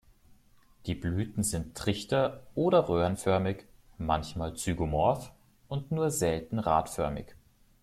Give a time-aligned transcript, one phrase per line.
[0.87, 3.65] Die Blüten sind trichter- oder röhrenförmig,
[3.99, 5.31] manchmal zygomorph
[5.67, 7.35] und nur selten radförmig.